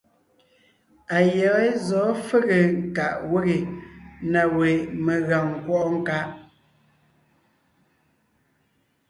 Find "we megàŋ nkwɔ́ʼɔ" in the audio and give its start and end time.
4.57-5.87